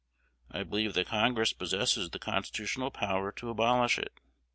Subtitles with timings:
[0.49, 4.19] I believe that Congress possesses the constitutional power to abolish it.